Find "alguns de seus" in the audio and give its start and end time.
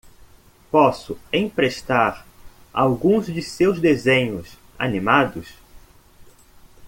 2.73-3.79